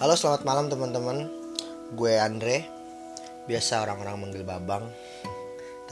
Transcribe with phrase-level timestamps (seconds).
[0.00, 1.28] Halo selamat malam teman-teman.
[1.92, 2.64] Gue Andre.
[3.44, 4.88] Biasa orang-orang manggil Babang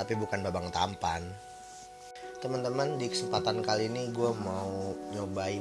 [0.00, 1.28] Tapi bukan Babang Tampan.
[2.40, 5.60] Teman-teman di kesempatan kali ini gue mau nyobain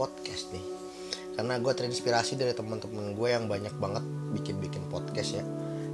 [0.00, 0.64] podcast nih.
[1.36, 4.08] Karena gue terinspirasi dari teman-teman gue yang banyak banget
[4.40, 5.44] bikin-bikin podcast ya.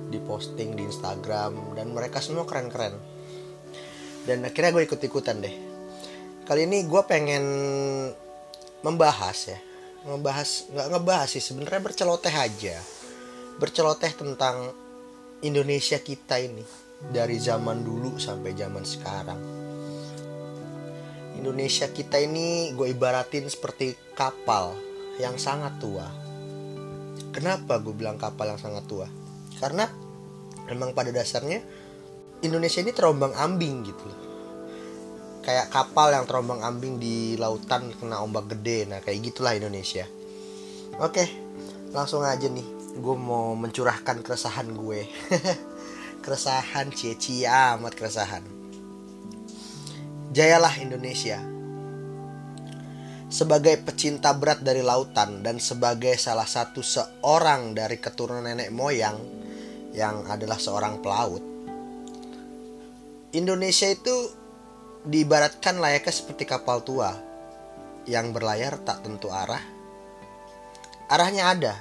[0.07, 2.95] Di posting di Instagram Dan mereka semua keren-keren.
[4.23, 5.55] Dan akhirnya gue ikut-ikutan deh.
[6.47, 7.43] Kali ini gue pengen
[8.87, 9.59] membahas ya
[10.09, 12.77] ngebahas nggak ngebahas sih sebenarnya berceloteh aja.
[13.61, 14.73] Berceloteh tentang
[15.45, 16.65] Indonesia kita ini
[16.99, 19.41] dari zaman dulu sampai zaman sekarang.
[21.39, 24.75] Indonesia kita ini gue ibaratin seperti kapal
[25.23, 26.07] yang sangat tua.
[27.31, 29.07] Kenapa gue bilang kapal yang sangat tua?
[29.63, 29.87] Karena
[30.67, 31.63] emang pada dasarnya
[32.43, 34.28] Indonesia ini terombang ambing gitu loh
[35.49, 38.85] kayak kapal yang terombang ambing di lautan kena ombak gede.
[38.85, 40.05] Nah kayak gitulah Indonesia.
[41.01, 41.25] Oke
[41.97, 42.69] langsung aja nih.
[43.01, 45.09] Gue mau mencurahkan keresahan gue.
[46.25, 48.45] Keresahan cie amat keresahan.
[50.37, 51.41] Jayalah Indonesia.
[53.33, 59.17] Sebagai pecinta berat dari lautan dan sebagai salah satu seorang dari keturunan nenek moyang
[59.97, 61.41] yang adalah seorang pelaut
[63.37, 64.17] Indonesia itu
[65.07, 67.15] diibaratkan layaknya seperti kapal tua
[68.09, 69.61] yang berlayar tak tentu arah.
[71.09, 71.75] Arahnya ada,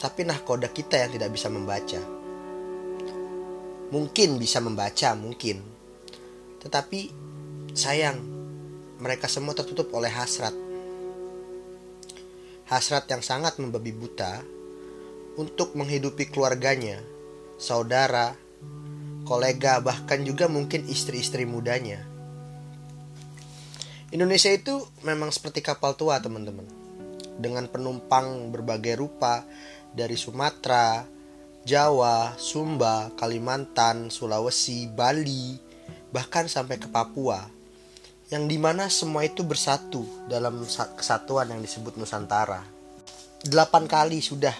[0.00, 2.00] tapi nahkoda kita yang tidak bisa membaca.
[3.92, 5.62] Mungkin bisa membaca, mungkin.
[6.60, 7.00] Tetapi
[7.76, 8.18] sayang,
[8.98, 10.52] mereka semua tertutup oleh hasrat.
[12.66, 14.42] Hasrat yang sangat membabi buta
[15.38, 16.98] untuk menghidupi keluarganya,
[17.56, 18.34] saudara,
[19.22, 22.15] kolega, bahkan juga mungkin istri-istri mudanya
[24.14, 26.62] Indonesia itu memang seperti kapal tua teman-teman.
[27.42, 29.42] Dengan penumpang berbagai rupa
[29.90, 31.02] Dari Sumatera,
[31.66, 35.58] Jawa, Sumba, Kalimantan, Sulawesi, Bali
[36.14, 37.50] Bahkan sampai ke Papua
[38.30, 40.62] Yang di mana semua itu bersatu dalam
[40.94, 42.62] kesatuan yang disebut Nusantara.
[43.42, 44.54] Delapan kali sudah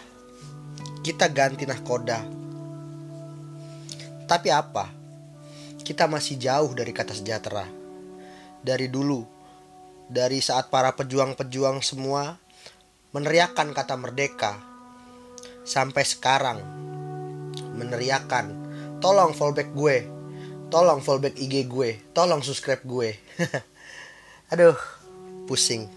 [1.07, 2.23] kita ganti nahkoda.
[4.27, 4.91] Tapi apa?
[5.83, 7.67] Kita masih jauh dari kata sejahtera.
[8.63, 9.36] Dari dulu
[10.07, 12.39] dari saat para pejuang-pejuang semua
[13.11, 14.55] meneriakan kata merdeka
[15.67, 16.63] sampai sekarang
[17.75, 18.55] meneriakan
[19.03, 20.07] tolong fallback gue
[20.71, 23.11] tolong fallback IG gue tolong subscribe gue.
[24.55, 24.79] Aduh
[25.51, 25.91] pusing.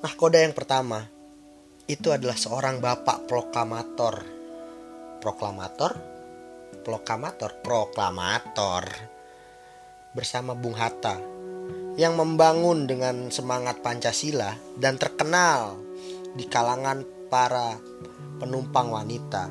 [0.00, 1.06] Nah kode yang pertama
[1.86, 4.22] itu adalah seorang bapak proklamator.
[5.20, 5.92] Proklamator?
[6.80, 7.50] Proklamator?
[7.60, 8.84] Proklamator
[10.10, 11.18] bersama Bung Hatta
[11.98, 15.76] yang membangun dengan semangat Pancasila dan terkenal
[16.34, 17.76] di kalangan para
[18.38, 19.44] penumpang wanita.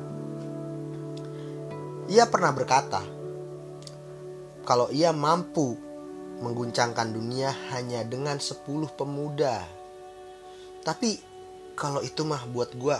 [2.10, 3.02] Ia pernah berkata,
[4.66, 5.78] kalau ia mampu
[6.40, 8.64] mengguncangkan dunia hanya dengan 10
[8.96, 9.62] pemuda.
[10.80, 11.20] Tapi
[11.76, 12.98] kalau itu mah buat gua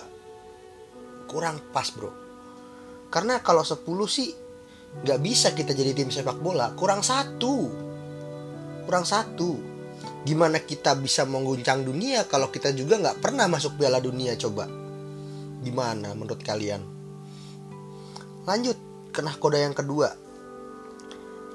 [1.31, 2.13] kurang pas, Bro.
[3.11, 4.31] Karena kalau 10 sih
[4.91, 6.75] nggak bisa kita jadi tim sepak bola.
[6.77, 7.71] Kurang satu.
[8.85, 9.57] Kurang satu.
[10.21, 14.69] Gimana kita bisa mengguncang dunia kalau kita juga nggak pernah masuk piala dunia coba?
[15.65, 16.83] Gimana menurut kalian?
[18.45, 18.77] Lanjut
[19.13, 20.13] ke nahkoda yang kedua.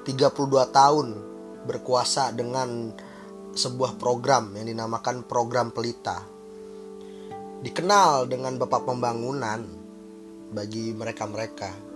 [0.06, 1.08] 32 tahun
[1.66, 2.94] berkuasa dengan
[3.54, 6.22] sebuah program yang dinamakan program pelita.
[7.62, 9.66] Dikenal dengan bapak pembangunan
[10.54, 11.95] bagi mereka-mereka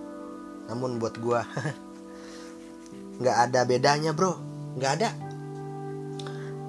[0.69, 1.41] namun buat gue
[3.21, 4.33] nggak ada bedanya bro.
[4.77, 5.11] Nggak ada.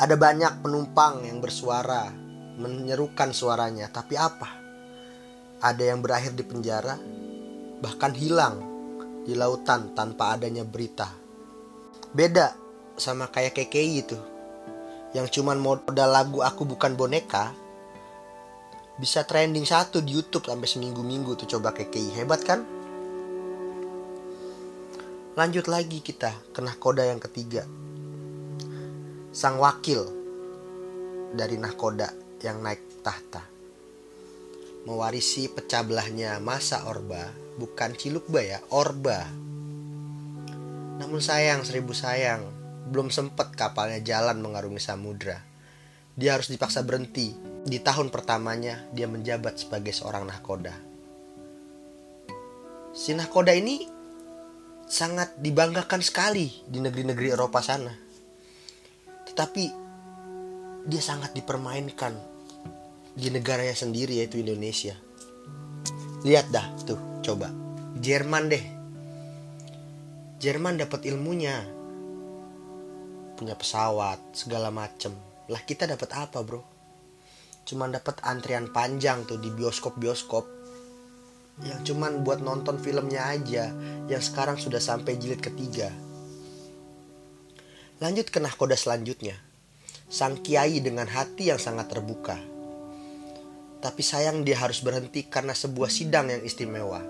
[0.02, 2.10] Ada banyak penumpang yang bersuara
[2.58, 3.88] menyerukan suaranya.
[3.88, 4.50] Tapi apa?
[5.62, 6.98] Ada yang berakhir di penjara
[7.82, 8.62] bahkan hilang
[9.26, 11.10] di lautan tanpa adanya berita.
[12.12, 12.54] Beda
[12.98, 14.18] sama kayak KKI itu
[15.12, 17.52] yang cuman modal lagu aku bukan boneka
[18.96, 22.64] bisa trending satu di YouTube sampai seminggu-minggu tuh coba KKI hebat kan
[25.32, 27.64] Lanjut lagi kita ke nahkoda yang ketiga.
[29.32, 30.04] Sang wakil
[31.32, 32.12] dari nahkoda
[32.44, 33.40] yang naik tahta.
[34.84, 39.24] Mewarisi pecah belahnya masa Orba, bukan Cilukba ya, Orba.
[41.00, 42.44] Namun sayang seribu sayang,
[42.92, 45.40] belum sempat kapalnya jalan mengarungi samudra.
[46.12, 47.32] Dia harus dipaksa berhenti.
[47.64, 50.76] Di tahun pertamanya dia menjabat sebagai seorang nahkoda.
[52.92, 54.01] Si nahkoda ini
[54.92, 57.96] sangat dibanggakan sekali di negeri-negeri Eropa sana.
[59.24, 59.64] Tetapi
[60.84, 62.12] dia sangat dipermainkan
[63.16, 64.92] di negaranya sendiri yaitu Indonesia.
[66.28, 67.48] Lihat dah tuh, coba.
[68.04, 68.66] Jerman deh.
[70.44, 71.56] Jerman dapat ilmunya.
[73.40, 75.16] Punya pesawat, segala macem.
[75.48, 76.62] Lah kita dapat apa, Bro?
[77.64, 80.61] Cuman dapat antrian panjang tuh di bioskop-bioskop.
[81.62, 83.70] Yang cuman buat nonton filmnya aja,
[84.10, 85.94] yang sekarang sudah sampai jilid ketiga.
[88.02, 89.38] Lanjut ke nahkoda selanjutnya.
[90.10, 92.52] Sang kiai dengan hati yang sangat terbuka
[93.82, 97.02] tapi sayang dia harus berhenti karena sebuah sidang yang istimewa.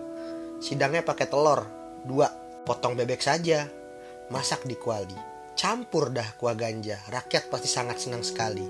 [0.64, 1.68] Sidangnya pakai telur,
[2.08, 2.32] dua,
[2.64, 3.68] potong bebek saja,
[4.32, 5.14] masak di kuali.
[5.60, 8.64] Campur dah kuah ganja, rakyat pasti sangat senang sekali.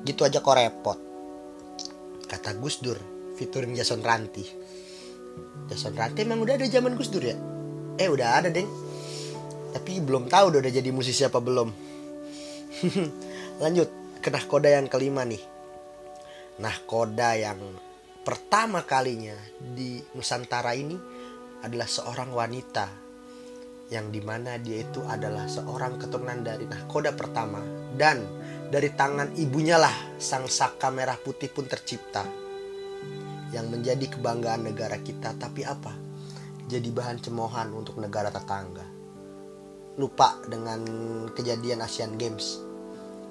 [0.00, 0.98] Gitu aja kok repot.
[2.24, 2.96] Kata Gus Dur,
[3.36, 4.48] fiturin Jason Ranti.
[5.66, 7.36] Jason Ranti emang udah ada zaman Gus Dur ya?
[7.96, 8.68] Eh udah ada deng.
[9.72, 11.68] Tapi belum tahu udah jadi musisi apa belum.
[13.62, 13.88] Lanjut
[14.26, 15.56] ke nahkoda yang kelima nih
[16.56, 17.60] nahkoda yang
[18.24, 20.96] pertama kalinya di Nusantara ini
[21.60, 22.86] adalah seorang wanita
[23.92, 27.62] yang di mana dia itu adalah seorang keturunan dari nahkoda pertama
[27.94, 28.24] dan
[28.66, 32.26] dari tangan ibunya lah sang saka merah putih pun tercipta
[33.54, 35.94] yang menjadi kebanggaan negara kita tapi apa
[36.66, 38.86] jadi bahan cemoohan untuk negara tetangga
[39.96, 40.82] lupa dengan
[41.32, 42.58] kejadian Asian Games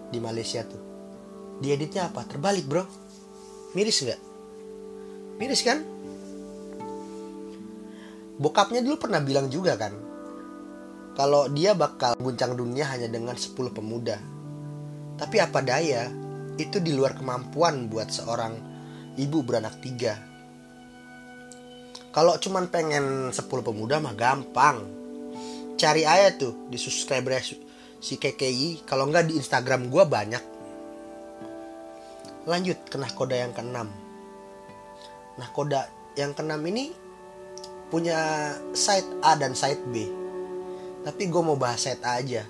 [0.10, 0.82] di Malaysia tuh
[1.60, 3.06] dieditnya apa terbalik bro
[3.76, 4.22] Miris nggak?
[5.36, 5.84] Miris kan?
[8.40, 9.92] Bokapnya dulu pernah bilang juga kan,
[11.12, 14.16] kalau dia bakal guncang dunia hanya dengan 10 pemuda.
[15.20, 16.08] Tapi apa daya,
[16.56, 18.75] itu di luar kemampuan buat seorang
[19.20, 20.20] ibu beranak tiga.
[22.16, 24.84] Kalau cuman pengen 10 pemuda mah gampang.
[25.76, 27.36] Cari aja tuh di subscriber
[28.00, 30.56] si KKI, kalau nggak di Instagram gue banyak
[32.46, 33.90] Lanjut ke nahkoda yang keenam.
[35.42, 36.94] Nahkoda yang keenam ini
[37.90, 40.06] punya side A dan side B.
[41.02, 42.46] Tapi gue mau bahas side A aja.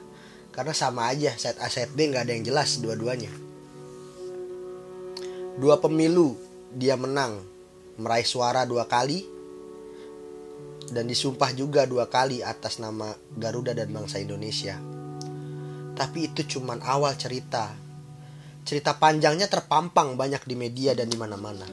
[0.51, 3.31] Karena sama aja side A side B nggak ada yang jelas dua-duanya.
[5.56, 6.35] Dua pemilu
[6.75, 7.39] dia menang
[7.95, 9.24] meraih suara dua kali
[10.92, 14.75] dan disumpah juga dua kali atas nama Garuda dan bangsa Indonesia.
[15.95, 17.86] Tapi itu cuman awal cerita
[18.66, 21.69] Cerita panjangnya terpampang banyak di media dan di mana-mana.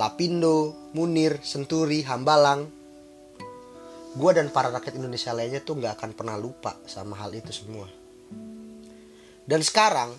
[0.00, 2.64] Lapindo, Munir, Senturi, Hambalang.
[4.16, 7.84] Gua dan para rakyat Indonesia lainnya tuh nggak akan pernah lupa sama hal itu semua.
[9.44, 10.16] Dan sekarang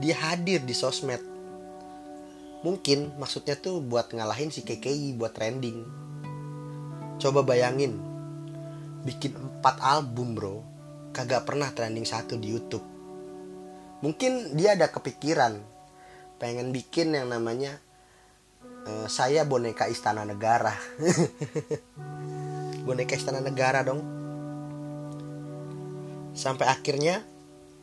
[0.00, 1.20] dia hadir di sosmed.
[2.60, 5.80] Mungkin maksudnya tuh buat ngalahin si KKI buat trending.
[7.16, 7.96] Coba bayangin,
[9.04, 10.60] bikin empat album bro,
[11.16, 12.84] kagak pernah trending satu di YouTube.
[14.04, 15.60] Mungkin dia ada kepikiran
[16.40, 17.76] pengen bikin yang namanya
[18.88, 20.72] uh, saya boneka istana negara.
[22.80, 24.00] Boneka istana negara dong.
[26.32, 27.20] Sampai akhirnya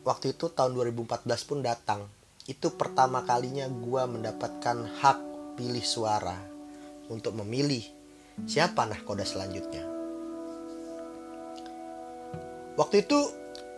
[0.02, 2.10] waktu itu tahun 2014 pun datang
[2.48, 5.18] itu pertama kalinya gue mendapatkan hak
[5.60, 6.40] pilih suara
[7.12, 7.84] untuk memilih
[8.48, 9.84] siapa nah kode selanjutnya
[12.80, 13.18] waktu itu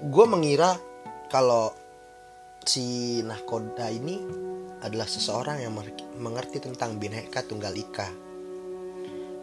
[0.06, 0.78] gue mengira
[1.28, 1.74] kalau
[2.64, 4.20] si nahkoda ini
[4.80, 5.76] adalah seseorang yang
[6.20, 8.08] mengerti tentang bineka tunggal ika.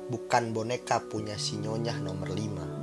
[0.08, 2.77] Bukan boneka punya si nyonya nomor 5.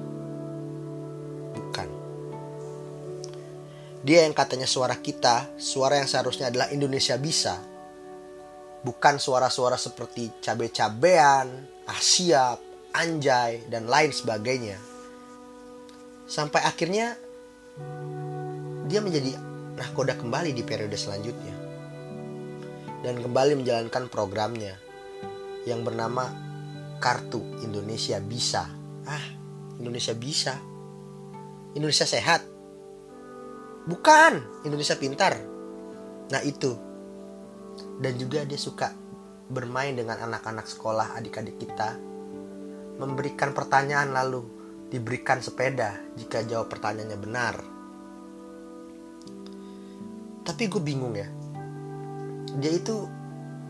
[4.05, 7.57] Dia yang katanya suara kita, suara yang seharusnya adalah Indonesia bisa.
[8.85, 11.49] Bukan suara-suara seperti cabe-cabean,
[11.89, 12.53] Asia,
[12.93, 14.77] anjay, dan lain sebagainya.
[16.29, 17.17] Sampai akhirnya
[18.85, 19.41] dia menjadi
[19.81, 21.57] nahkoda kembali di periode selanjutnya
[23.05, 24.77] dan kembali menjalankan programnya
[25.69, 26.29] yang bernama
[27.01, 28.65] Kartu Indonesia Bisa.
[29.05, 29.27] Ah,
[29.77, 30.57] Indonesia Bisa.
[31.77, 32.54] Indonesia Sehat.
[33.85, 35.35] Bukan, Indonesia Pintar.
[36.33, 36.73] Nah, itu.
[38.01, 38.93] Dan juga dia suka
[39.51, 41.99] bermain dengan anak-anak sekolah adik-adik kita.
[42.97, 44.55] Memberikan pertanyaan lalu
[44.95, 47.75] diberikan sepeda jika jawab pertanyaannya benar
[50.45, 51.27] tapi gue bingung ya
[52.61, 53.09] dia itu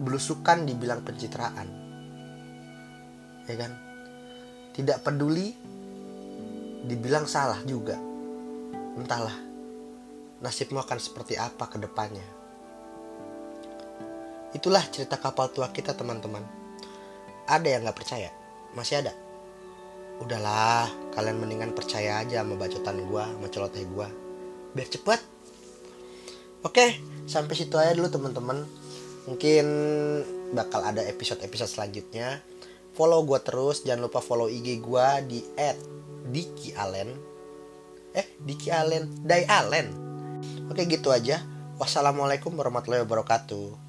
[0.04, 1.68] belusukan dibilang pencitraan
[3.46, 3.72] ya kan
[4.74, 5.54] tidak peduli
[6.84, 7.96] dibilang salah juga
[8.98, 9.53] entahlah
[10.44, 12.28] nasibmu akan seperti apa ke depannya.
[14.52, 16.44] Itulah cerita kapal tua kita teman-teman.
[17.48, 18.28] Ada yang gak percaya?
[18.76, 19.16] Masih ada?
[20.20, 20.86] Udahlah
[21.16, 24.06] kalian mendingan percaya aja sama bacotan gue sama celoteh gue
[24.76, 25.20] biar cepet.
[26.62, 28.84] Oke, sampai situ aja dulu teman-teman.
[29.24, 29.64] mungkin
[30.52, 32.44] bakal ada episode-episode selanjutnya.
[32.92, 33.80] Follow gue terus.
[33.80, 35.40] Jangan lupa follow IG gue di
[36.28, 37.08] @dikialen
[38.14, 39.24] eh Diki Allen.
[39.24, 40.03] Dai Allen
[40.70, 41.42] oke gitu aja.
[41.74, 43.83] Wassalamualaikum warahmatullahi wabarakatuh